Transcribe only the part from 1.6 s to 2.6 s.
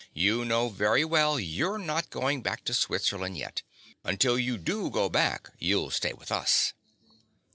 not going